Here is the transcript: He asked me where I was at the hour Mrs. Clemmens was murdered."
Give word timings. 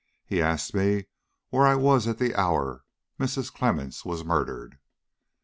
He 0.25 0.41
asked 0.41 0.73
me 0.73 1.05
where 1.51 1.67
I 1.67 1.75
was 1.75 2.07
at 2.07 2.17
the 2.17 2.33
hour 2.33 2.83
Mrs. 3.19 3.53
Clemmens 3.53 4.03
was 4.03 4.25
murdered." 4.25 4.79